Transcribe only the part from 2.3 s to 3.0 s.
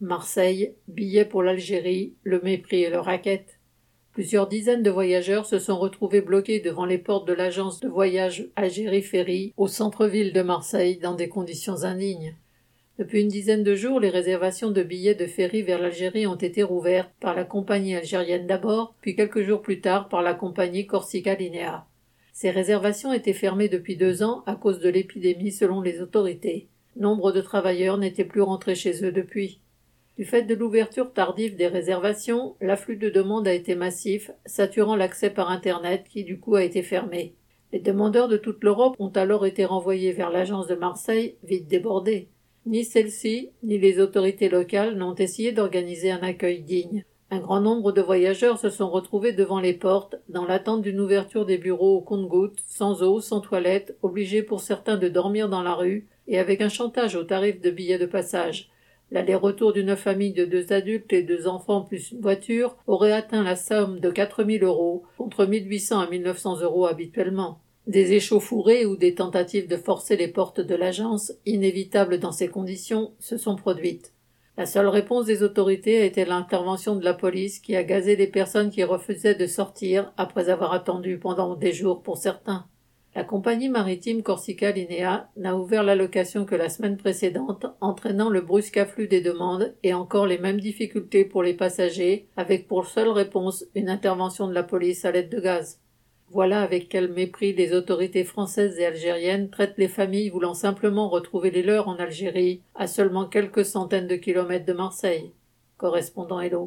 mépris et le